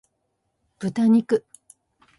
[0.79, 1.45] 豚肉